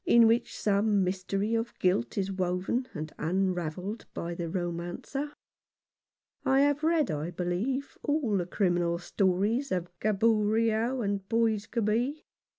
No. 0.07 0.13
29. 0.13 0.21
in 0.23 0.27
which 0.27 0.57
some 0.57 1.03
mystery 1.03 1.53
of 1.53 1.77
guilt 1.77 2.17
is 2.17 2.31
woven 2.31 2.87
and 2.95 3.13
un 3.19 3.53
ravelled 3.53 4.07
by 4.15 4.33
the 4.33 4.49
romancer. 4.49 5.31
I 6.43 6.61
have 6.61 6.81
read, 6.83 7.11
I 7.11 7.29
believe, 7.29 7.99
all 8.01 8.35
the 8.37 8.47
criminal 8.47 8.97
stories 8.97 9.71
of 9.71 9.91
Gaboriau 9.99 11.01
and 11.01 11.19
Boisgobey. 11.29 12.23